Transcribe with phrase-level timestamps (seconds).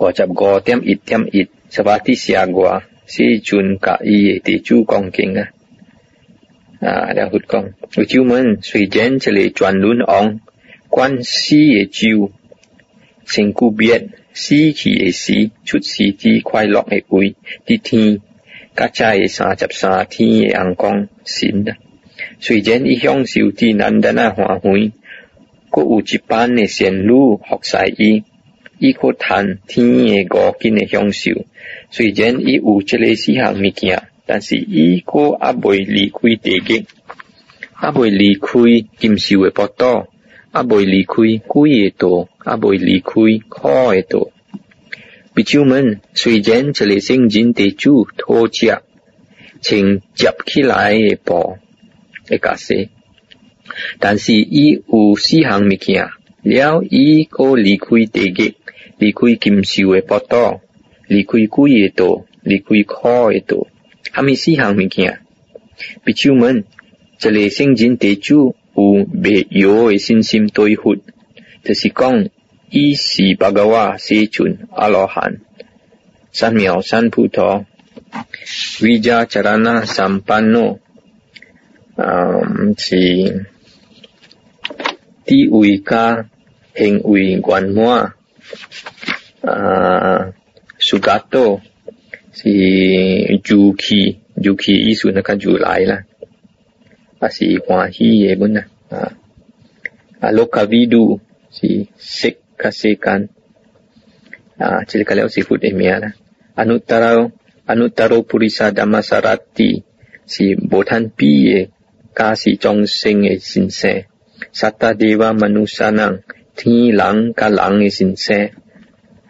[0.00, 5.48] 五十五点一点一，十八底下外四尊甲伊的地主讲经啊。
[6.80, 10.40] 啊，了佛讲，有酒门随前这里转轮王，
[10.88, 12.32] 观世的酒，
[13.26, 17.34] 成古别死去的死，出世之快乐的位，
[17.66, 18.20] 伫天，
[18.74, 21.76] 甲在的三十三天的阳光神啊。
[22.38, 24.92] 虽然伊享受伫难得啊欢喜，
[25.70, 28.24] 佫有一班的仙女服侍伊，
[28.80, 31.44] 伊可谈天的五境的享受。
[31.90, 34.08] 虽然伊有这个四项物件。
[34.32, 36.84] 但是伊个也未离开地界，
[37.82, 38.48] 也未离开
[38.96, 40.06] 金寿的波道，
[40.54, 41.14] 也未离开
[41.48, 43.10] 鬼的道，也未离开
[43.48, 44.30] 苦的道。
[45.34, 48.84] 比丘们虽然这个圣人地主拖着，
[49.60, 51.58] 请接起来的布
[52.26, 52.88] 的假设，
[53.98, 56.10] 但是伊有四项物件，
[56.44, 58.54] 了伊个离开地界，
[59.00, 60.60] 离开金寿的波道，
[61.08, 63.66] 离开鬼的道，离开苦的道。
[64.12, 65.20] 阿弥四项物件，
[66.04, 66.64] 比丘们，
[67.18, 70.96] 这里圣人地主有未有的信心对付，
[71.64, 72.28] 就是讲，
[72.68, 75.40] 伊是巴噶哇世尊阿罗汉，
[76.30, 76.54] 三
[89.42, 90.32] 藐三
[90.80, 91.60] 菩提，维加查拉那三班诺，嗯，是地位加行为圆满，啊，苏嘎多。
[92.32, 92.48] 是
[93.42, 96.04] 主气，主气意思那个主来啦，
[97.18, 99.12] 啊是欢喜嘅本啊，啊
[100.20, 100.86] 啊洛卡维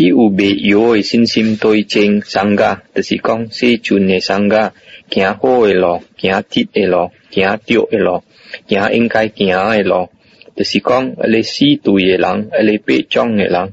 [0.00, 1.76] 伊有被有诶信心对法，那么就是讲法是世尊真正高价诶，只是会贪证明，无关系甲点声，请咱来看，传咱进步有地位诶人会明白诶。
[1.76, 4.72] 伊有未有诶信心对正上噶，就是讲世尊诶上噶。
[5.10, 8.22] 行好诶路，行直诶路，行对诶路，
[8.68, 10.08] 行应该行诶路，
[10.56, 13.72] 就是讲，阿咧四对诶人，阿咧八种诶人，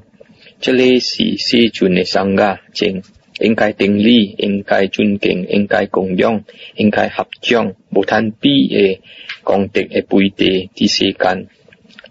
[0.60, 3.04] 这里是世尊诶上噶正，
[3.40, 6.44] 应该顶礼，应该尊敬，应该供养，
[6.76, 9.02] 应该合掌，无贪比诶
[9.44, 11.48] 功德诶背地伫世间，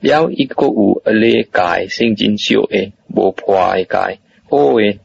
[0.00, 4.18] 了一个有阿咧界圣真少诶，无破诶界，
[4.48, 4.98] 好诶，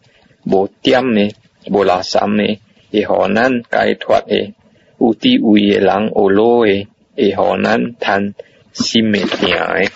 [0.45, 1.33] 无点诶，
[1.67, 2.59] 无垃圾诶。
[2.91, 4.53] 会互咱解脱诶，
[4.99, 8.33] 有地位诶人学路诶，会互咱贪
[8.73, 9.89] 心诶行诶。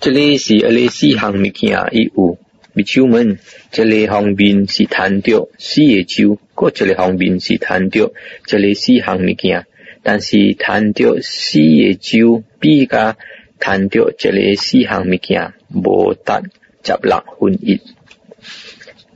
[0.00, 2.38] 这里是阿里四项物件，伊有
[2.74, 3.38] 比丘们，
[3.70, 8.14] 这里方面是贪着四个酒，过这里方面是贪着
[8.46, 9.66] 这里四项物件，
[10.02, 13.16] 但是谈着四个酒比较
[13.58, 16.42] 谈着这里四项物件无达
[16.82, 17.80] 十六分一。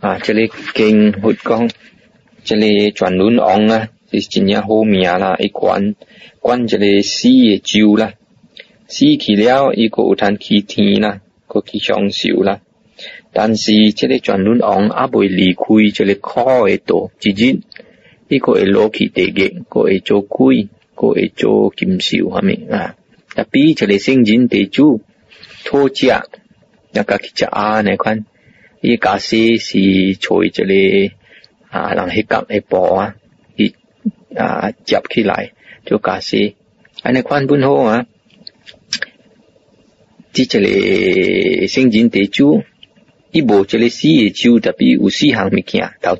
[0.00, 1.70] 啊，这里经佛讲，
[2.44, 5.94] 这里转轮王啊，是真正好命啦，一关
[6.40, 8.12] 关这里死的酒啦，
[8.86, 12.60] 死去了伊个有通去天啦，个去享受啦。
[13.32, 15.64] 但是这里转轮王也未离开
[15.94, 17.60] 这里苦的道，一日
[18.28, 22.96] 伊个会落去地狱，个会做鬼，个会做金寿下面啊。
[23.34, 25.02] 特别这里圣人地主
[25.64, 26.24] 托家，
[26.92, 28.24] 那个去食啊那款。
[28.80, 31.12] 伊假使是在这里
[31.70, 33.16] 啊，人去夹一步啊，
[33.56, 33.74] 伊
[34.36, 35.52] 啊接起来
[35.86, 36.54] 就假使，
[37.02, 38.06] 安尼款本好啊。
[40.32, 42.62] 即这里圣人地主，
[43.32, 46.16] 伊无这里四个酒，特别有四项物件，头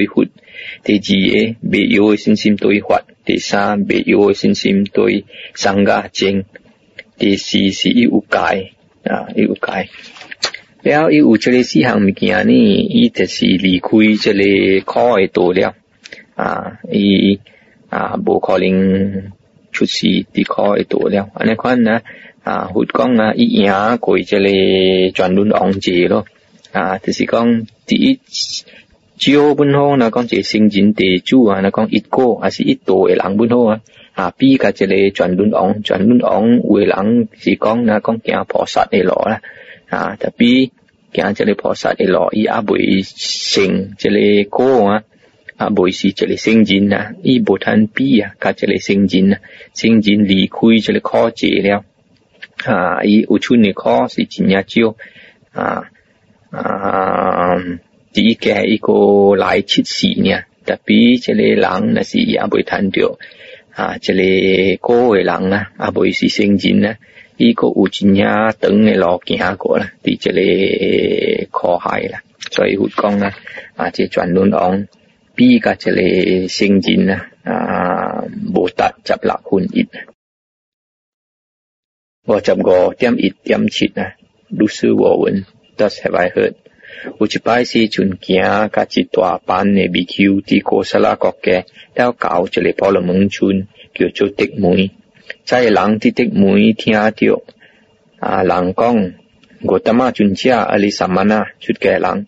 [0.00, 0.06] 一
[0.84, 5.24] 第二个未有诶信心对法，第三未有诶信心对
[5.54, 6.44] 三家经，
[7.18, 8.72] 第四是伊有改
[9.04, 9.88] 啊，伊有戒。
[10.82, 13.88] 了，伊有这个四项物件呢，伊就是离开
[14.20, 15.74] 这个苦诶道了
[16.36, 17.40] 啊，伊
[17.88, 19.32] 啊无可能
[19.72, 21.28] 出世伫苦诶道了。
[21.34, 22.02] 安尼款呢
[22.44, 26.26] 啊，佛讲啊，伊赢过这个转轮王者咯
[26.70, 28.20] 啊，就是讲第一
[29.16, 33.80] 招本好，那讲一个圣人地主啊，那讲一个还是一道诶人本好啊。
[34.12, 39.40] 啊，比甲这个转轮王，转轮王为人是讲那讲行菩萨诶路啦。
[39.88, 40.70] 啊，特别。
[41.12, 45.04] 行这个菩萨的路，伊也未成这个果啊，
[45.58, 49.40] 也未是这个圣人啊，伊无通比啊，甲这个圣人啊，
[49.72, 51.84] 圣人离开这个考界了。
[52.66, 54.94] 啊，伊有出的考是真正少。
[55.52, 55.84] 啊
[56.50, 57.56] 啊，
[58.16, 63.18] 第一个一个来七世呢，特别这个人那是也未通着
[63.74, 66.96] 啊，这个果的人啊，也未是圣人啊。
[67.36, 73.34] 伊个有真正长诶路行过啦，伫即个苦海啦，所以有讲啊，
[73.76, 74.88] 啊，即转轮王
[75.34, 79.86] 比甲即个圣人啊，啊，无达十六分一。
[82.24, 84.14] 我十五点一点七啊，
[84.48, 85.44] 如是我闻
[85.76, 86.54] ，thus have I heard。
[87.18, 91.64] 有一摆时阵行甲一大班诶比丘伫哥斯拉国家，
[91.94, 94.90] 了搞一个婆罗门村，叫做德梅。
[95.44, 97.42] 在人伫的每听着
[98.18, 99.12] 啊，人讲
[99.62, 101.44] 我他妈尊者阿里什么呢？
[101.60, 102.26] 出家人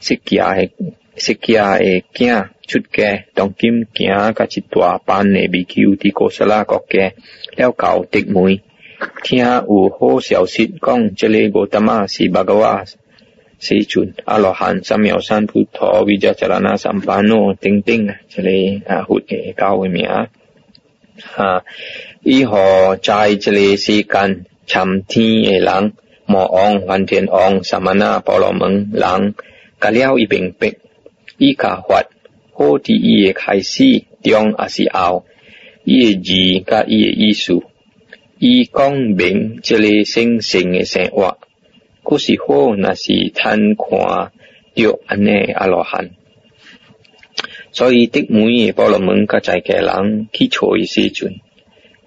[0.00, 0.70] 释迦诶，
[1.16, 7.12] 释迦诶囝出家，当今行甲一大班诶比丘伫哥斯拉国家
[7.56, 8.60] 了搞的每
[9.22, 12.44] 听有好消息，讲这里我他妈是巴
[13.68, 13.82] 个话。
[13.82, 15.68] 世尊阿罗汉三藐三菩提
[16.06, 20.28] 维迦伽罗那三巴诺等等啊，这里啊佛诶教诶名啊。
[22.22, 25.92] 以后在这里时间参天的人，
[26.26, 29.34] 魔王、梵天王、萨玛那、婆罗门人，
[29.80, 30.76] 甲了一并逼，
[31.38, 32.04] 伊甲法
[32.52, 35.24] 好伫伊诶开始中也是后，
[35.84, 37.62] 伊诶字甲伊诶意思，
[38.38, 41.38] 伊讲明这里生性诶生活，
[42.08, 44.30] 故是好，那是贪看
[44.76, 46.10] 着安尼阿罗汉。
[47.72, 51.40] 所以的每个婆罗门甲在家人去找伊时阵，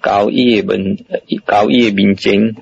[0.01, 0.97] 交伊诶文，
[1.45, 2.55] 交伊诶面前，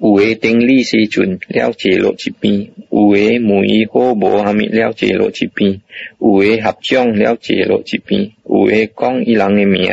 [0.00, 5.80] 有诶定理时阵了解落一边，有诶问伊好无虾米了解落一边，
[6.20, 9.92] 有诶合掌了解落一边，有诶讲伊人诶名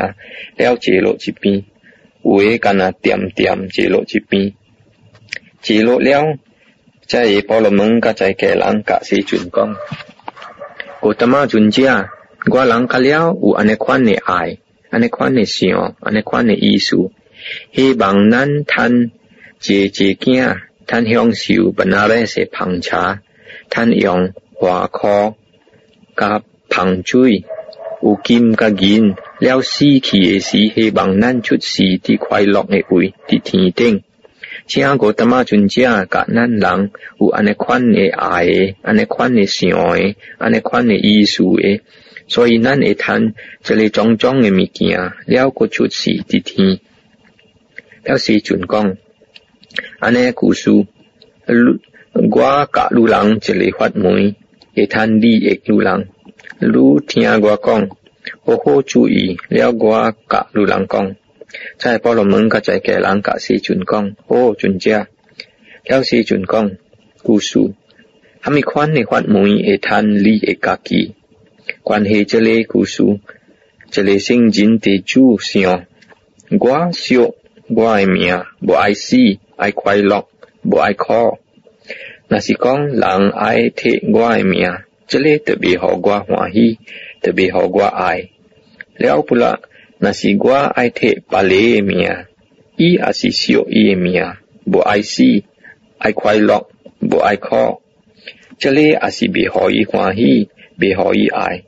[0.57, 1.63] 了解落一边，
[2.25, 4.53] 有诶干那点点解落一边，
[5.61, 6.39] 解落了，
[7.11, 9.75] 在婆罗门甲在家人甲时阵讲，
[11.01, 12.07] 古德玛尊者。
[12.49, 14.59] 我人较了有安尼款诶爱，
[14.89, 16.95] 安尼款诶想，安尼款诶意思，
[17.73, 19.11] 希望咱趁
[19.59, 20.55] 节节囝，
[20.87, 23.19] 趁享受本来咧是捧茶，
[23.69, 25.35] 趁用花科
[26.15, 27.43] 甲捧水，
[28.01, 34.03] 有金甲银了死去诶时，希望咱出世伫快乐诶位伫天顶。
[34.73, 41.81] 请个达玛尊者甲咱人有安尼款诶爱，安尼款诶想诶，安尼款诶意思诶。
[42.29, 43.33] 所以咱会趁
[43.63, 46.79] 这里种种诶物件，了个出世伫天，
[48.05, 48.95] 了时阵讲，
[49.99, 54.35] 安尼故事，我甲路人一个发问，
[54.73, 56.07] 会趁你诶路人，
[56.61, 57.89] 愈听我讲，
[58.45, 61.15] 好好注意，了我甲路人讲，
[61.77, 65.07] 在婆罗门个在家人甲时阵讲，哦尊者，
[65.85, 66.71] 了时阵讲，
[67.23, 67.73] 故事，
[68.43, 71.15] 虾米款诶发问会趁你诶家己。
[71.83, 73.03] 关系这类故事，
[73.89, 75.85] 这类圣人的主想，
[76.59, 77.31] 我想
[77.67, 79.15] 我爱命，不爱死，
[79.55, 80.27] 爱快乐，
[80.61, 81.37] 不爱苦。
[82.27, 84.71] 那是讲人爱替我爱命，
[85.07, 86.79] 这个特别好我欢喜，
[87.21, 88.29] 特别好我爱。
[88.97, 89.59] 了不啦？
[90.03, 92.25] 那是我爱替别人的命，
[92.75, 94.33] 伊也是小伊的命，
[94.65, 95.21] 不爱死，
[95.99, 96.67] 爱快乐，
[96.99, 97.83] 无爱苦。
[98.57, 100.49] 这里也是别好伊欢喜。
[100.79, 101.65] 别互伊爱，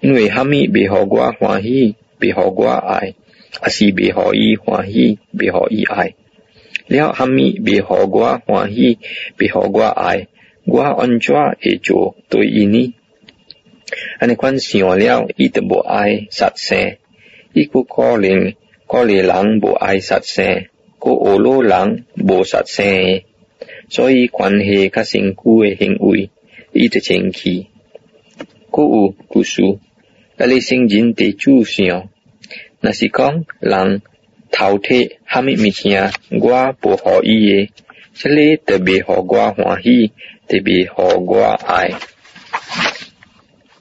[0.00, 3.14] 因为虾米别互我欢喜，别互我爱，
[3.62, 6.14] 也是别互伊欢喜，别互伊爱。
[6.88, 8.98] 了虾米别互我欢喜，
[9.36, 10.26] 别互我爱，
[10.64, 12.94] 我安怎会做对伊呢？
[14.18, 16.96] 安尼款想了，伊都无爱杀生，
[17.56, 18.52] 伊个可能
[18.86, 20.66] 可能人无爱杀生，
[20.98, 23.22] 个恶罗人无杀生，
[23.88, 26.28] 所以关系较辛苦诶行为，
[26.74, 27.68] 伊就前去。
[28.70, 29.62] 故有故事，
[30.36, 32.10] 那里圣人的主想，
[32.80, 34.02] 那是讲人
[34.50, 37.70] 头体哈密物件，我不好伊诶，
[38.12, 40.12] 这里特别互我欢喜，
[40.46, 41.92] 特别互我爱。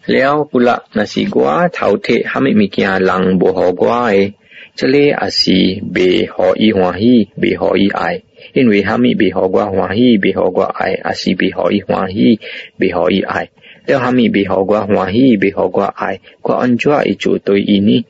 [0.05, 4.33] 了不啦，那是我头体哈密物件，人不好我诶，
[4.75, 5.51] 这里也是
[5.93, 8.21] 别互伊欢喜，别互伊爱，
[8.53, 12.39] 因为哈密别互我欢喜，别互我爱，也是别互伊欢喜，
[12.77, 13.49] 别互伊爱。
[13.87, 18.05] 了虾米未互我欢喜，未互我爱，我安怎会做对伊呢？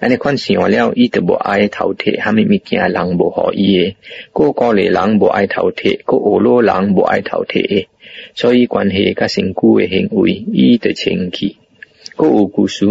[0.00, 3.96] 安尼款想了，伊都无爱头铁，虾米物件人无互伊诶，
[4.32, 7.88] 个个咧人无爱头铁，个俄罗人无爱头铁诶，
[8.34, 11.56] 所以关系甲身躯诶行为，伊得清气。
[12.16, 12.86] 佫有故事，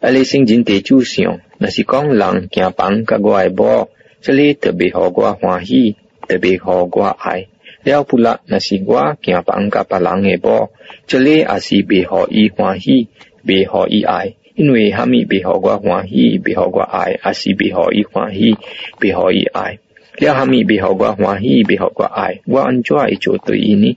[0.00, 0.10] 啊！
[0.10, 3.88] 你圣人地主上，若是讲人行房甲我诶某，
[4.20, 7.46] 这里特别互我欢喜，特别互我爱。
[7.84, 10.70] 了不啦，若是我行房甲别人诶某，
[11.06, 13.08] 这里也是别互伊欢喜，
[13.44, 14.34] 别互伊爱。
[14.56, 18.56] 因为虾米别互我欢喜，别互我爱，也是别互伊欢喜，
[18.98, 19.78] 别互伊爱。
[20.18, 23.96] 了虾米别互我欢喜，别互我爱，我安怎会做对伊呢？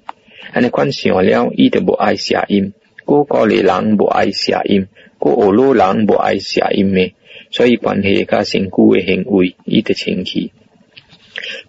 [0.54, 2.74] 安尼款想了，伊就无爱写音，
[3.06, 4.88] 个个里人无爱写音，
[5.20, 7.14] 个学路人无爱写音诶，
[7.52, 10.52] 所以关系甲身躯诶行为，伊就清气。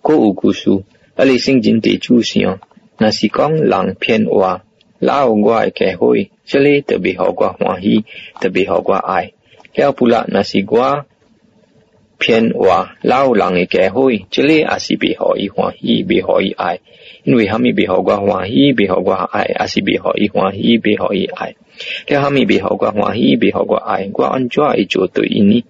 [0.03, 0.71] 个有故事，
[1.15, 1.25] 啊！
[1.25, 2.59] 你圣经地主想，
[2.99, 4.65] 若是讲人骗话，
[4.99, 8.05] 老我会开会，这里特别互我欢喜，
[8.41, 9.33] 特别互我爱。
[9.75, 11.07] 了不啦，若是我
[12.23, 16.79] 骗话，老人会开会，这里也是别互伊欢喜，别互伊爱。
[17.25, 21.57] 因为虾米别互我欢喜，别互我爱，也是别互伊欢喜，别互伊爱。
[22.07, 25.65] 了虾米别互我欢喜，别互我爱，我安怎会做对伊呢？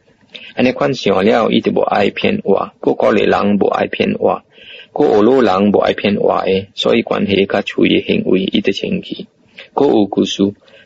[0.54, 4.44] 安尼款想了，伊就无爱骗话，个个个人无爱骗话。
[4.92, 9.26] 个学路人无爱骗话诶，所以关系甲处诶行为伊得清气。
[9.72, 10.42] 个有故事，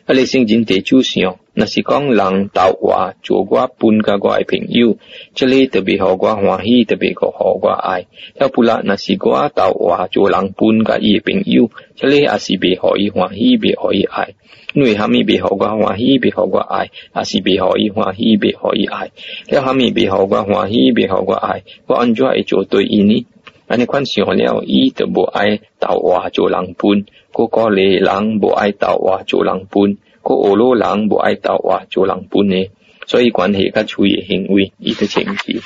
[0.07, 0.15] 啊！
[0.15, 4.95] 你圣人地主想，若是讲人斗话做我本甲我诶朋友，
[5.35, 7.27] 这里特别互我欢喜，特别互
[7.61, 8.05] 我爱。
[8.39, 14.29] 要不然，若是我斗话做人本甲伊诶朋友，这里也是别互伊欢喜，别互伊爱。
[14.73, 19.11] 因为虾米别互我欢喜，别互我爱，也是别互伊欢喜，别互伊爱。
[19.49, 23.25] 要虾米别互我欢喜，别互我爱，我安怎会做对伊呢？
[23.67, 27.05] 安尼款想了，伊就无爱斗话做人本，
[27.37, 32.65] 个个咧人无爱斗话做人本，个学路人无爱斗话做人本呢。
[33.05, 35.61] 所以关系甲处理行为，伊就清气。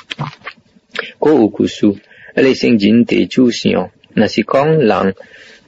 [1.18, 1.86] 个有故事，
[2.34, 2.42] 啊！
[2.42, 5.14] 你圣人地主想，那是讲人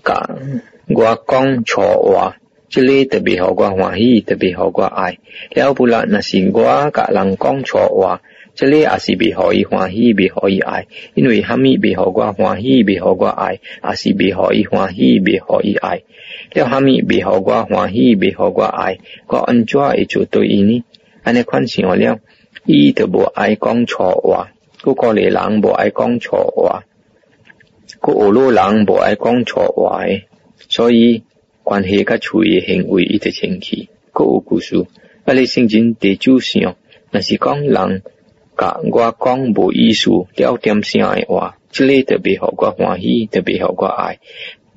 [0.05, 0.29] 甲
[0.89, 2.37] 我讲错话，
[2.69, 5.19] 即个特别互我欢喜，特别互我爱。
[5.55, 8.21] 了不然，若是我甲人讲错话。
[8.55, 16.03] 这里也是别互伊欢喜，别互伊爱，因为虾米别互我欢喜，别互我爱，也是别互伊欢喜，别互伊爱。
[16.53, 20.85] 了虾米别互我欢喜，别互我爱，我安怎会做对伊呢？
[21.25, 22.21] 安尼款想了，
[22.65, 26.85] 伊就无爱讲错话，个个咧人无爱讲错话，
[28.01, 30.27] 个学路人无爱讲错话诶，
[30.69, 31.25] 所以
[31.65, 34.87] 关系甲处理行为伊就清气，个有故事。
[35.25, 36.77] 啊，你圣经地主想，
[37.11, 38.03] 若是讲人。
[38.57, 44.19] 甲我讲无意思，了点声诶话，即个特别互我欢喜，特别互我爱。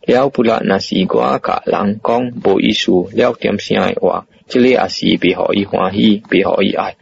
[0.06, 6.96] 了不然，若是我甲人讲无意思，了点声诶话，即个也是别互伊欢喜，别互伊爱。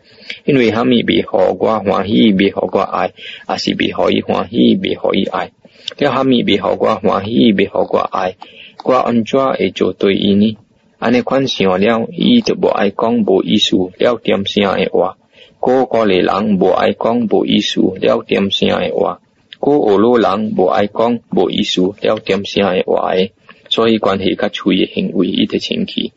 [0.43, 3.13] 因为虾米别互我欢喜，别互我爱，
[3.47, 5.51] 也是别互伊欢喜，别互伊爱。
[5.97, 8.35] 了虾米别互我欢喜，别互我爱，
[8.83, 10.57] 我安怎会做对伊呢？
[10.97, 15.17] 安尼款想了，伊就无爱讲无意思，了点声诶话。
[15.65, 19.17] 个个咧人无爱讲无意思，了点声诶话；
[19.59, 23.31] 个学路人无爱讲无意思，了点声诶话诶。
[23.67, 26.13] 所以关系甲处诶行为伊得清气。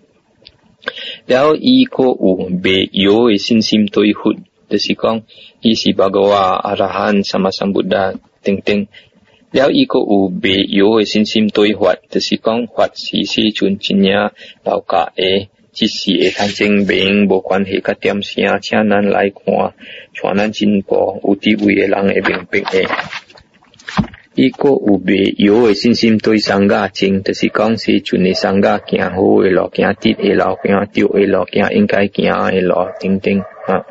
[1.26, 4.34] 了伊个有未有诶信心对付，
[4.68, 5.22] 就是讲
[5.62, 8.12] 伊是包括话阿拉汉、什么什么达
[8.42, 8.86] 等等。
[9.50, 12.36] 了伊个有未有诶信心对法，就是
[15.78, 19.75] 只是会看证明无关系，甲点声，请咱来看，
[20.12, 22.88] 传咱进步有地位诶人会明白诶。
[24.35, 33.87] 伊个有未有诶信心对商家证，就是讲是阵诶商家行好诶路，行直诶路，行对诶路，行应该行诶路，等等啊。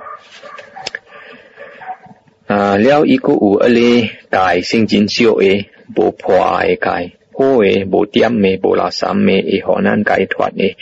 [2.47, 10.75] 啊，了伊个有一个大圣真少诶，无破诶界，好诶，无点诶，无垃圾诶，会互咱解脱诶。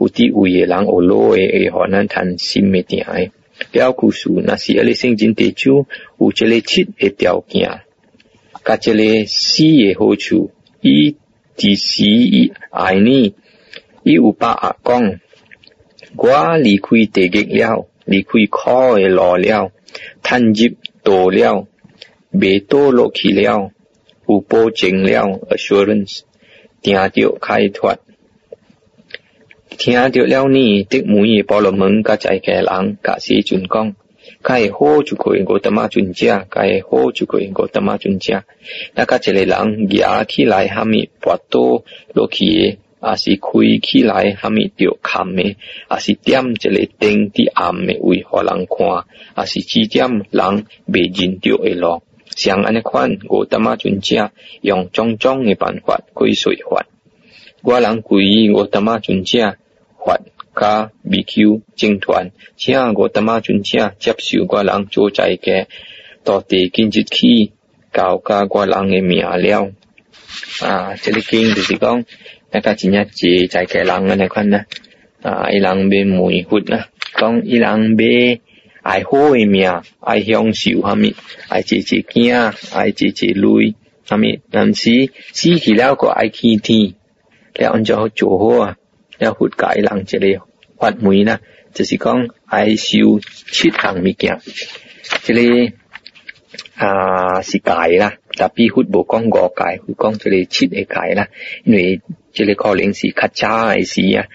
[0.00, 3.32] 有地位诶人学路诶，会互咱谈心诶定诶。
[3.72, 5.86] 了故事，若是阿咧圣经地主
[6.18, 7.82] 有即个七诶条件，
[8.64, 11.16] 甲即个四诶好处，伊
[11.54, 13.34] 第四伊爱你，
[14.02, 15.20] 伊有把阿讲，
[16.16, 19.70] 我离开地狱了，离开苦诶路了，
[20.22, 21.66] 趁入道了，
[22.30, 23.70] 未堕落去了，
[24.26, 26.20] 有保证了，assurance，
[26.80, 27.98] 定着开脱。
[29.78, 33.94] 听到了呢，的每个婆罗门甲在家人甲世尊讲，
[34.42, 38.42] 该好就可以我他妈尊者，该好就可以我他妈尊者。
[38.94, 43.50] 那个一个人举起来哈咪拔刀落去，也是开
[43.82, 49.06] 起来哈咪着砍的，也是点一个灯伫暗的位互人看，
[49.38, 52.02] 也是指点人未认着的路。
[52.36, 56.86] 像安尼款，我他妈尊者用种种的办法归随法。
[57.62, 59.56] 我人归我他妈尊者
[60.04, 60.18] 发
[60.58, 65.66] 加 BQ 政团，请我他妈尊者接受我人做在嘅，
[66.24, 67.52] 到地今日起
[67.92, 69.72] 教加我人嘅名了。
[70.62, 72.04] 啊，这里经就是讲，
[72.50, 74.66] 那个真正是在嘅人嘅那款啦。
[75.22, 76.88] 啊，伊人买梅花啦，
[77.18, 78.40] 讲伊人买
[78.82, 79.68] 爱好嘅命，
[80.00, 81.14] 爱享受下面，
[81.48, 82.34] 爱自自惊，
[82.72, 83.74] 爱自自累，
[84.04, 86.94] 下面，但是死去了个爱去天，
[87.60, 88.76] 了按照做好啊，
[89.18, 90.38] 了活解人这里
[90.78, 91.40] 发霉啦，
[91.74, 94.40] 就是讲爱受七项物件，
[95.22, 95.74] 这里
[96.76, 101.28] 啊是解啦，特别活无讲五解，活讲这里七个解啦，
[101.64, 102.00] 因为
[102.32, 104.26] 这里可能是较早嘅事啊。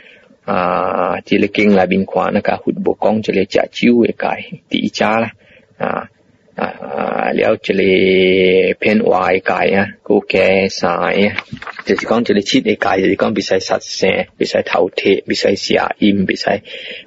[0.45, 5.31] 啊，这里经内面看那个佛无讲这里食酒嘅界第一家啦，
[5.79, 6.09] 啊啊
[6.55, 11.43] 啊了这里偏外界啊，个嘅晒啊，
[11.85, 16.45] 就是讲这里七嘅界，就是讲必须实声，必须头贴，必须写音，必须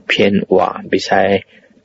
[0.07, 1.11] 偏话，必须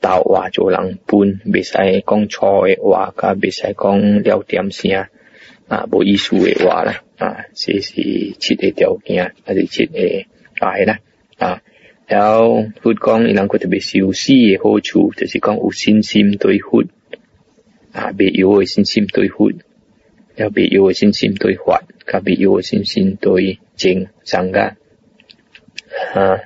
[0.00, 1.72] 斗话做人搬，必须
[2.06, 5.06] 讲错嘅话，加必须讲了点声
[5.68, 10.26] 啊，无意思嘅话啦，啊，这是七嘅条件，还是七嘅
[10.60, 10.98] 界啦。
[11.38, 11.62] 啊，
[12.10, 16.84] 有佛讲伊人佢特别修思嘅好处，就是讲有信心对佛，
[17.94, 19.52] 啊，别有嘅信心对佛，
[20.36, 24.76] 有别有嘅信心对法，甲别有嘅信心对正上噶，
[26.12, 26.40] 啊，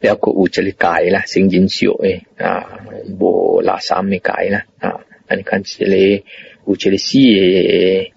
[0.00, 2.80] 了个有这里解啦，圣人少诶，啊，
[3.20, 5.00] 无垃圾嘅解啦，啊，
[5.36, 6.24] 你看这里
[6.66, 8.10] 有这里思嘅，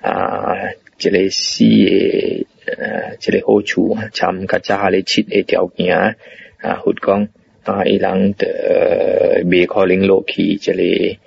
[0.00, 0.54] 啊，
[0.98, 2.46] 这里思嘅。
[2.66, 7.28] 呃，这个好处啊，参加加咧七个条件啊，佛讲
[7.62, 11.20] 啊，伊人的未可能落去这里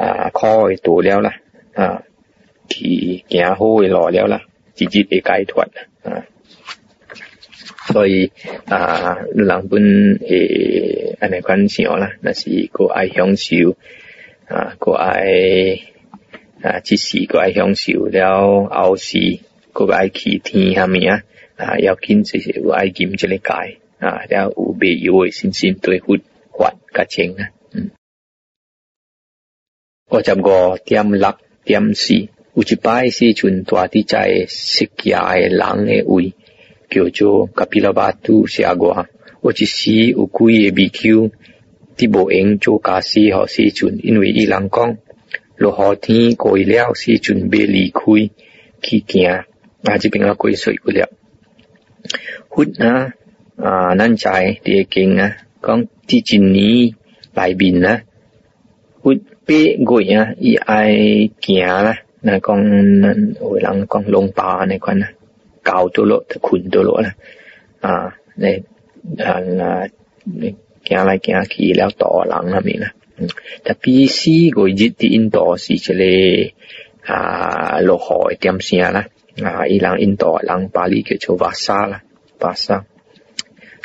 [0.00, 1.34] 啊，考会多了啦
[1.74, 2.04] 啊，
[2.68, 4.40] 去行好会路了啦，
[4.74, 5.70] 直接会解脱啦
[6.02, 6.24] 啊。
[7.92, 8.32] 所以
[8.66, 13.76] 啊，人本诶，安尼款想啦，那是个爱享受
[14.48, 15.80] 啊，个爱
[16.62, 19.40] 啊，即时个爱享受了后世。
[19.72, 21.22] 个爱去天下面啊，
[21.56, 26.18] 啊要紧就是有爱金这个界啊，了有未有诶信心对佛
[26.58, 27.90] 法甲情啊，嗯。
[30.10, 32.14] 我十五点六点四，
[32.54, 36.32] 有一摆时阵大啲在释迦诶人诶位，
[36.90, 39.06] 叫做卡比拉巴杜下瓜，
[39.40, 41.30] 我一时有几个 BQ，
[41.96, 44.98] 啲无用做家事和时阵，因为伊人讲
[45.56, 48.02] 落雨天过了时阵要离开
[48.82, 49.28] 去行。
[49.84, 51.08] 啊，这边啊归水不了。
[52.48, 53.14] 佛啊
[53.54, 56.94] 啊，咱在啲经啊，讲啲一年
[57.32, 58.02] 内面啊，
[59.50, 61.98] 八月啊，伊爱行啦。
[62.20, 62.56] 那讲
[63.40, 65.10] 有人讲龙巴那款啊，
[65.64, 67.14] 搞到落就困到落啦。
[67.80, 68.62] 啊，你
[69.20, 69.88] 啊啊，
[70.84, 72.92] 行来行去了大人那边啦。
[73.16, 73.26] 嗯，
[73.64, 79.06] 特别四个月啲印度是一个啊落雨点声啦。
[79.42, 82.02] 啊，伊人印度人巴黎叫做瓦沙啦，
[82.38, 82.84] 瓦沙。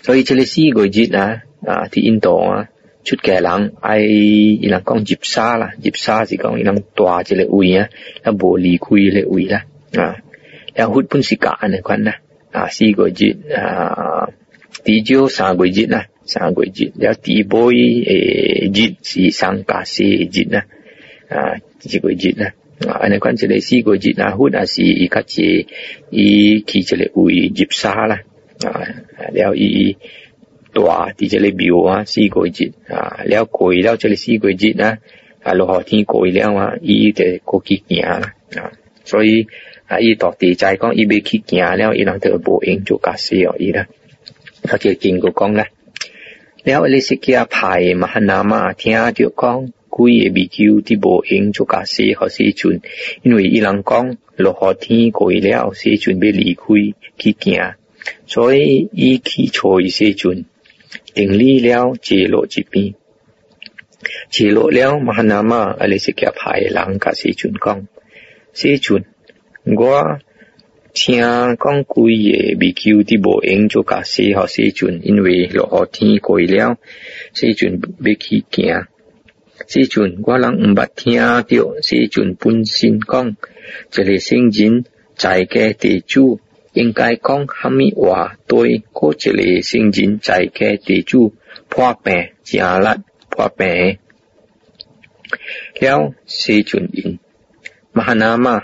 [0.04, 2.70] 所以这里四个月啊，啊，啲印度啊，
[3.06, 7.90] 出家人爱伊人讲入沙啦，入沙是讲伊人大一个位啊，
[8.24, 10.18] 那无离开个位啦，啊，
[10.74, 12.16] 然后本是假嘅款啦，
[12.52, 14.30] 啊，四个月啊，
[14.84, 20.66] 第少三个月啦，三个月，然后第尾诶日是三加四日啦，
[21.30, 22.54] 啊，一个月啦。
[22.86, 25.68] 啊，安尼款一个四个月啊，或者是伊较济
[26.10, 28.20] 伊去一个位入沙啦，
[28.66, 28.84] 啊，
[29.32, 29.96] 了伊
[30.76, 35.00] 大伫这个庙啊，四个月啊，了过了这个四个月啊，
[35.42, 38.74] 啊落雨天过了啊，伊就过去行啦，啊，
[39.06, 39.48] 所以
[39.88, 43.88] 啊，伊到地在讲伊要去行了，伊人就无用做假死哦，伊啦，
[44.64, 45.68] 他就经过讲啦，
[46.66, 49.72] 了你是叫派嘛那嘛听着讲。
[49.98, 52.82] 几个未求啲无用做假死和死存，
[53.24, 56.66] 因为伊人讲落雨天过了，死存要离开
[57.18, 57.76] 去行，
[58.28, 60.44] 所以伊去错死存，
[61.16, 62.94] 定理了接落一边，
[64.30, 67.88] 接落了马那嘛，阿里是叫派人甲死存讲，
[68.54, 69.06] 死存
[69.64, 70.20] 我
[70.94, 76.78] 听讲几个未求啲无用做假死和死存，因为落雨天过了，
[77.34, 78.88] 死存要去行。
[79.68, 84.84] 时阵我人毋捌听到时阵本身讲，一个圣人
[86.76, 91.34] 应该讲虾米话对嗰一个圣人在家地主
[91.70, 93.98] 破病正力破病
[95.80, 97.20] 了时阵因
[97.92, 98.64] 马哈那嘛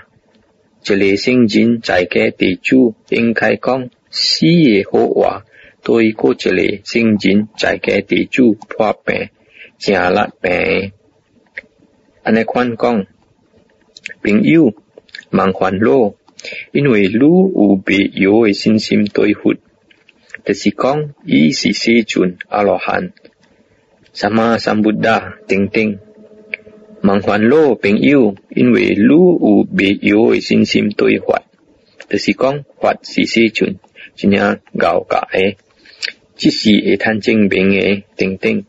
[0.83, 5.45] 一个圣人在家地主应该讲死嘅好话，
[5.83, 9.29] 对嗰一个圣人在嘅地主破病，
[9.79, 10.91] 正力病。
[12.23, 13.07] 安尼款讲，
[14.21, 14.73] 朋友
[15.29, 16.13] 忙烦恼，
[16.71, 19.55] 因为汝有别有嘅信心对付，
[20.43, 23.11] 就是讲，伊是世尊阿罗汉，
[24.13, 25.99] 什么三菩萨等等。
[27.01, 31.43] 忙烦恼朋友，因为汝有别有嘅信心对法，
[32.09, 33.77] 就是讲法是世尊，
[34.15, 35.57] 真正高价诶，
[36.35, 38.63] 只是会贪证明诶等等。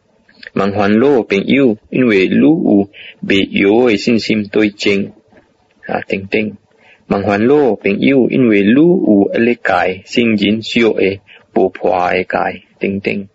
[0.54, 2.90] 忙烦恼朋友，因为汝有
[3.26, 5.12] 别有诶信心对证
[5.86, 6.56] 啊等等。
[7.12, 11.20] 忙烦恼朋友，因为汝有一个界圣人小诶
[11.52, 13.28] 不破诶界等等。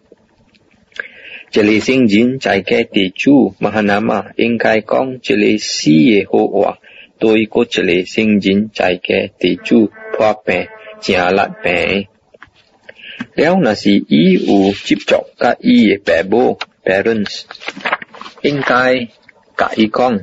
[1.52, 6.80] 这里圣人在嘅地主玛哈那玛应该讲这里死嘅好话，
[7.20, 10.68] 对嗰这里圣人在嘅地主破病
[11.00, 12.08] 正力病。
[13.36, 16.58] 了那是伊有接触甲伊嘅爸母。
[16.84, 17.44] parents
[18.42, 19.08] 应该
[19.56, 20.22] 甲伊讲，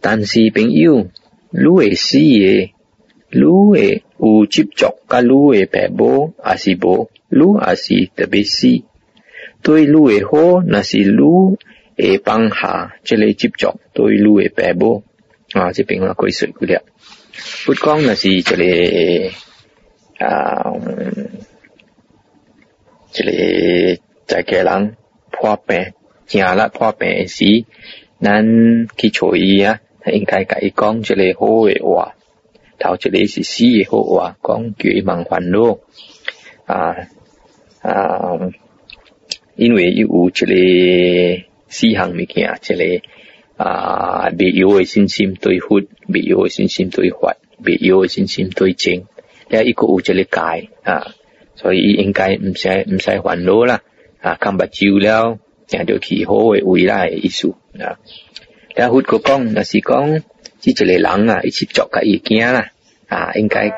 [0.00, 1.06] 但是朋友，
[1.50, 2.70] 你会死嘅，
[3.30, 7.10] 你会有接触甲你嘅爸母，还是无？
[7.28, 8.82] 你还是特别死？
[9.62, 11.56] 对你会好，那是你
[11.96, 15.04] 会帮下，即个接触对你会爸母
[15.52, 16.82] 啊，这边我归说过了。
[17.66, 19.30] 不讲那是这里
[20.18, 20.72] 啊，
[23.12, 24.96] 这里在家人。
[25.32, 25.92] 破病，
[26.26, 27.64] 正啦破病时，
[28.20, 32.14] 咱去找伊啊，应该甲伊讲一个好诶话，
[32.78, 35.78] 头一个是死诶好话，讲叫伊忙烦恼
[36.64, 36.96] 啊
[37.82, 38.50] 啊，
[39.56, 43.02] 因为伊有一个四项物件，一个
[43.56, 49.04] 啊，未有诶信心对佛，未有诶信心对法，未有诶信心对正，
[49.50, 51.14] 了一个有一个界啊，
[51.56, 53.82] 所以伊应该毋使毋使烦恼啦。
[54.22, 57.98] 啊，看目睭了，行到去好诶未来诶意思啊。
[58.76, 60.22] 然后佢讲，那是讲，
[60.58, 62.70] 即一个人啊，一起做个伊惊啦，
[63.08, 63.70] 啊，应该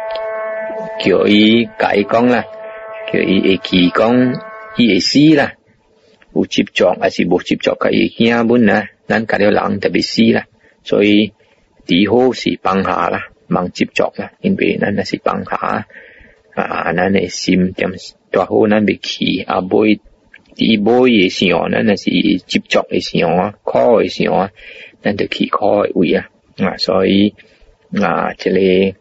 [1.01, 2.45] 叫伊甲伊讲啦，
[3.13, 4.35] 叫伊会记讲，
[4.77, 5.55] 伊会死啦，
[6.35, 10.45] 有接触还是无接触个伊惊本啊，咱家了人特别死啦，
[10.85, 11.33] 所以
[11.87, 15.87] 最好是放下啦，忙接触啦，因为咱那是放下
[16.55, 17.91] 啊，咱诶心点
[18.31, 20.01] 大好，咱未去啊，袂。
[20.55, 22.11] 第一波嘅时候，咱那是
[22.47, 24.51] 接触嘅时候啊，考嘅时候啊，
[25.01, 27.35] 咱就去考嘅位啊，啊，所以
[28.01, 28.95] 啊，这里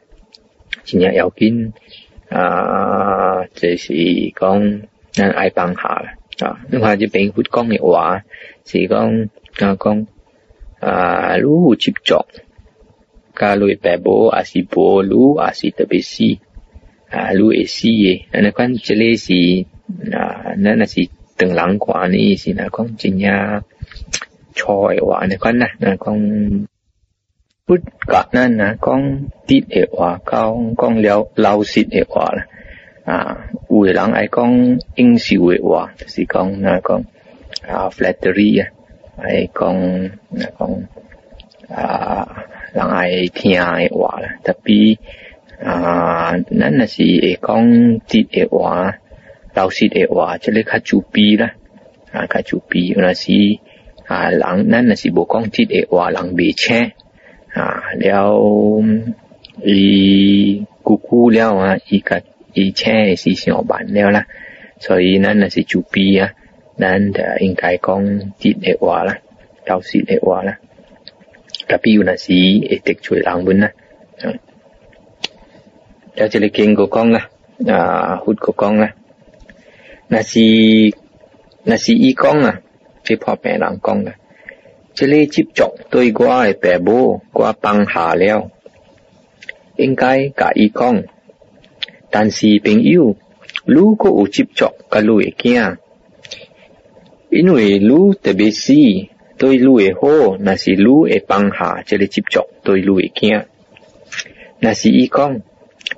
[0.84, 1.74] 真正要紧
[2.30, 3.94] 啊，就是
[4.36, 8.24] 讲咱爱帮下啦，啊，你看这边佛讲嘅话
[8.66, 10.08] 是讲啊讲
[10.80, 12.26] 啊，如何接触，
[13.36, 16.24] 加入白波还是波如还是特别死
[17.10, 19.34] 啊，如会死嘅，那看这里是
[20.12, 21.10] 啊，那那是。
[21.42, 23.64] 等人看呢是那讲真呀
[24.54, 26.68] 错诶话，你看呐，那讲
[27.66, 29.02] 不甲咱呐讲
[29.48, 32.46] 啲诶话，讲讲了老实诶话啦。
[33.06, 37.04] 啊，有诶人爱讲应酬诶话，就是讲那讲
[37.68, 38.70] 啊 flattery 啊，
[39.18, 40.84] 爱讲那讲
[41.76, 44.36] 啊人爱听诶话啦。
[44.44, 45.00] 特别
[45.60, 47.66] 啊，咱若是会讲
[48.02, 49.01] 啲诶话。
[49.54, 51.56] 老实的话，即个较主逼啦，
[52.12, 53.32] 啊，较主逼，那是
[54.08, 56.92] 啊，人咱那是无讲真的话，人未请
[57.54, 58.82] 啊，了
[59.62, 64.26] 伊姑姑了啊，伊个伊请是上班了啦，
[64.80, 66.32] 所以咱那是主逼啊，
[66.78, 68.06] 咱就应该讲
[68.40, 69.18] 真的话啦，
[69.66, 70.60] 老实的话啦，
[71.68, 73.72] 特别有那是会得罪人们啦，
[74.22, 74.32] 啊，
[76.16, 77.30] 了这里经过讲啦，
[77.68, 78.94] 啊，佛过讲啦。
[80.14, 80.42] 那是
[81.64, 82.60] 那是伊讲啊，
[83.02, 84.16] 即破病人讲啊，
[84.94, 88.52] 即个接触对我诶爸母，我放下了，
[89.78, 91.06] 应该甲伊讲。
[92.10, 93.16] 但是朋友，
[93.64, 95.78] 如果有接触，甲你会惊，
[97.30, 98.74] 因为你特别是
[99.38, 103.46] 对你会好，那是你会放下即个接触对你会惊。
[104.60, 105.42] 那是伊讲，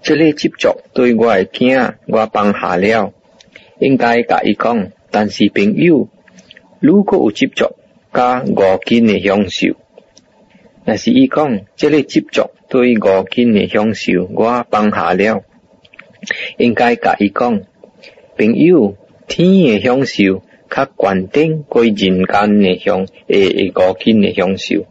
[0.03, 3.11] 即个接触对我会惊，我放下了。
[3.83, 6.07] 应该甲伊讲，但是朋友
[6.79, 7.75] 如果有接触
[8.13, 9.75] 加五斤的享受，
[10.85, 15.43] 那是伊讲，这个接触对五斤的享受，我放下了。
[16.57, 17.63] 应该甲伊讲，
[18.37, 18.95] 朋友
[19.27, 24.85] 天的享受较关顶过人间的享诶五斤的享受，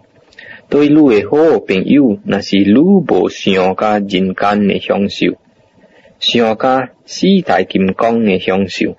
[0.69, 5.39] 对你诶好朋友，那是你无想加人间的享受。
[6.23, 8.97] 想甲四大金刚诶享受。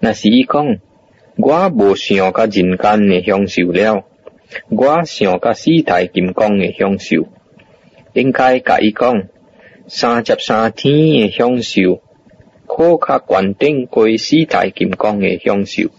[0.00, 0.78] 若是伊讲，
[1.36, 4.04] 我无想甲人间诶享受了，
[4.68, 7.28] 我想甲四大金刚诶享受，
[8.12, 9.28] 应该甲伊讲，
[9.86, 12.02] 三十三天诶享受，
[12.66, 15.90] 可较关顶过四大金刚诶享受。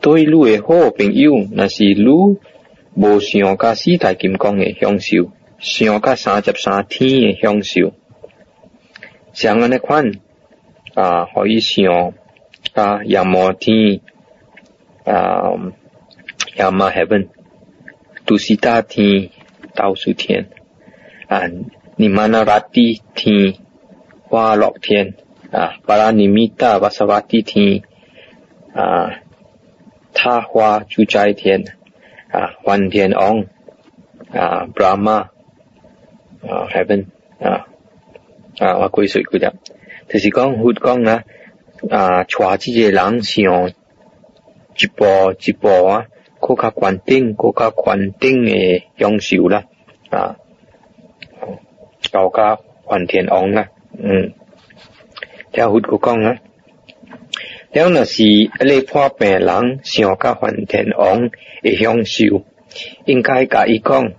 [0.00, 2.38] 对汝诶好朋友，若是汝
[2.94, 7.92] 无想甲四大金刚诶享受，想甲三十三天诶享受，
[9.40, 10.10] 像安尼款
[10.94, 12.12] 啊，可以想。
[12.74, 14.00] 啊，亚摩天
[15.04, 15.52] 啊，
[16.56, 17.28] 亚摩 heaven，
[18.26, 19.30] 杜西达天，
[19.76, 20.48] 倒数天
[21.28, 21.42] 啊，
[21.94, 23.54] 尼玛那拉蒂天，
[24.24, 25.14] 花落天
[25.52, 27.82] 啊，巴拉尼米达巴萨瓦蒂天
[28.74, 29.20] 啊，
[30.12, 31.62] 他花住在天
[32.32, 33.44] 啊，梵天王
[34.32, 35.28] 啊，Brahma
[36.42, 37.06] 啊，heaven
[37.40, 37.68] 啊
[38.58, 39.52] 啊，我归水嗰只，
[40.08, 41.24] 就是讲佛讲啊。
[41.90, 45.04] 啊，带即个人想一步
[45.38, 46.06] 一步啊，
[46.40, 49.66] 更加关顶，更加关顶的享受啦，
[50.10, 50.34] 啊，
[52.10, 54.32] 到加还天王啦，嗯，
[55.52, 56.40] 听佛哥讲啊，
[57.70, 61.30] 了那是一个破病人想加还天王
[61.62, 62.42] 的享受，
[63.04, 64.14] 应该甲伊讲，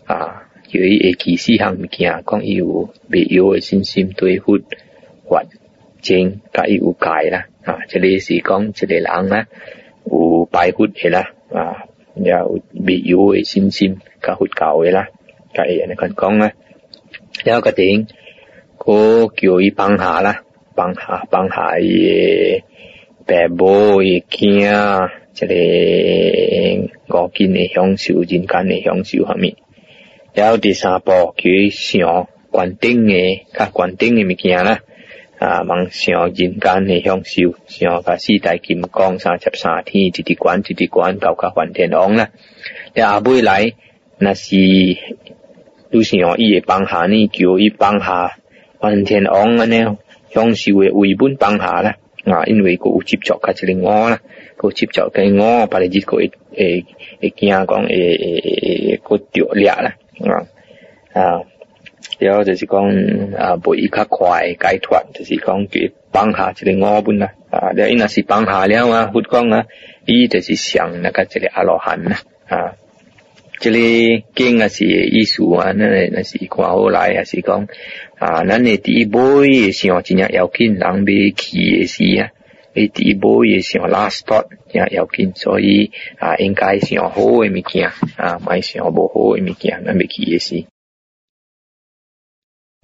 [0.05, 4.59] 啊，叫伊会记四项物件，讲伊有未有诶信心对佛
[5.29, 5.45] 法
[6.03, 9.47] 正，甲伊有戒啦啊，这里是讲一个人啊
[10.05, 11.85] 有拜佛诶啦啊，
[12.17, 15.09] 也有未有诶信心甲佛教诶啦，
[15.55, 16.53] 甲伊安尼讲啊，
[17.45, 18.09] 了个顶，
[18.87, 20.43] 叫伊放下啦。
[20.77, 22.65] 放下放下伊
[23.27, 29.55] 爸母伊囝，即个五金诶享受，人间诶享受下面。
[30.33, 34.81] 然后第三步佢想关顶诶，较关顶诶物件啦，
[35.39, 42.31] 啊，望想人间诶享受，想甲四大金刚三十三天，一直管一直管到甲梵天王啦。
[42.95, 43.75] 然后尾来，
[44.19, 44.57] 那是
[45.91, 48.39] 有想伊会放下呢，叫伊放下
[48.85, 49.83] 梵天王安尼。
[50.35, 54.19] 享受嘅为本放下啦，啊，因为佢有接触佢一个我啦，
[54.59, 56.85] 佢接触嘅我，把你日佢会
[57.21, 59.95] 会惊讲会会佢掉裂啦，
[60.27, 60.43] 啊
[61.13, 61.41] 啊，
[62.19, 62.85] 然后就是讲
[63.39, 69.67] 啊，不伊较快解脱，就是讲佢放下一个我本啦，啊，然后伊若是放下了啊，佛讲啊，
[70.05, 72.19] 伊就是想那个一个阿罗汉啦，
[72.49, 72.75] 啊。
[73.61, 77.69] 这里经啊是意思啊，那那是看好来啊是讲
[78.25, 82.31] 啊，咱的第一步也想真正要紧，人未去的是啊，
[82.73, 90.65] 你第一步也想 last thought 也要紧，所以啊应该想好的物件啊，买想无好的物件，咱未去的是。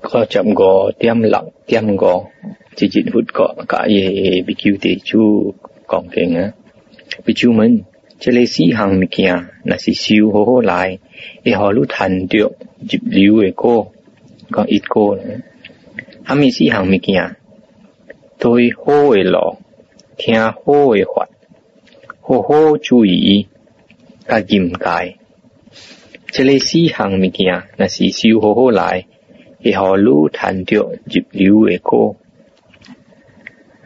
[0.03, 2.27] 我十五点六点五，
[2.77, 5.55] 直接佛国甲伊比丘地主
[5.89, 6.53] 讲经啊，
[7.25, 7.87] 比丘们。
[8.19, 10.99] 这个四项物件，那是修好好来，
[11.43, 12.55] 会好你谈着入
[13.01, 14.00] 流诶果，讲一个呢。
[14.00, 14.00] 虾
[16.35, 17.37] 米四项物件？
[18.39, 19.59] 对好诶路，
[20.17, 20.63] 听好
[20.95, 21.29] 诶法，
[22.21, 23.49] 好好注意，
[24.27, 25.17] 甲严戒。
[26.27, 29.07] 这个四项物件，那是修好好来，
[29.63, 32.17] 会好你谈着入流诶果。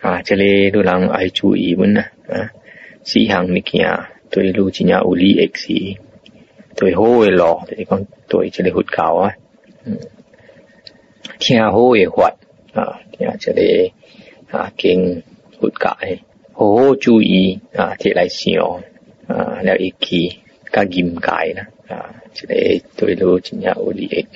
[0.01, 2.51] 啊，这里都人爱注意问啊，啊，
[3.03, 4.07] 四项物件。
[4.31, 5.97] 对路真正有利益是，
[6.75, 9.35] 对好诶路，就是讲对这个佛教啊，
[9.85, 9.99] 嗯，
[11.39, 12.35] 听好诶法
[12.73, 13.93] 啊，听这个
[14.51, 15.23] 啊经
[15.61, 16.21] 佛教诶，
[16.53, 18.83] 好好注意啊，摕来想
[19.27, 20.41] 啊，了一起
[20.73, 22.55] 甲严戒啦啊，这个
[22.97, 24.27] 对路真正有利益。